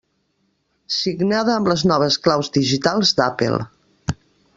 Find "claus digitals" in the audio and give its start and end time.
2.29-3.13